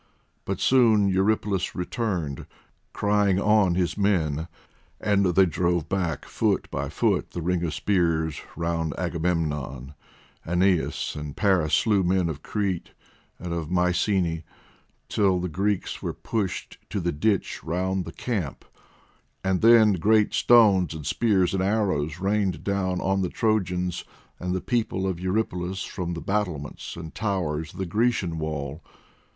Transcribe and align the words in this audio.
But 0.45 0.59
soon 0.59 1.09
Eurypylus 1.09 1.75
returned, 1.75 2.47
crying 2.91 3.39
on 3.39 3.75
his 3.75 3.95
men, 3.99 4.47
and 4.99 5.23
they 5.27 5.45
drove 5.45 5.87
back 5.89 6.25
foot 6.25 6.67
by 6.71 6.89
foot 6.89 7.33
the 7.33 7.41
ring 7.43 7.63
of 7.63 7.71
spears 7.71 8.41
round 8.55 8.95
Agamemnon, 8.97 9.93
and 10.43 10.63
Aeneas 10.63 11.15
and 11.15 11.37
Paris 11.37 11.75
slew 11.75 12.01
men 12.03 12.29
of 12.29 12.41
Crete 12.41 12.93
and 13.37 13.53
of 13.53 13.69
Mycenae 13.69 14.43
till 15.07 15.39
the 15.39 15.47
Greeks 15.47 16.01
were 16.01 16.13
pushed 16.15 16.79
to 16.89 16.99
the 16.99 17.11
ditch 17.11 17.63
round 17.63 18.03
the 18.05 18.11
camp; 18.11 18.65
and 19.43 19.61
then 19.61 19.93
great 19.93 20.33
stones 20.33 20.95
and 20.95 21.05
spears 21.05 21.53
and 21.53 21.61
arrows 21.61 22.17
rained 22.19 22.63
down 22.63 22.99
on 23.01 23.21
the 23.21 23.29
Trojans 23.29 24.03
and 24.39 24.55
the 24.55 24.61
people 24.61 25.05
of 25.05 25.19
Eurypylus 25.19 25.83
from 25.83 26.15
the 26.15 26.21
battlements 26.21 26.95
and 26.95 27.13
towers 27.13 27.71
of 27.71 27.77
the 27.77 27.85
Grecian 27.85 28.39
wall. 28.39 28.81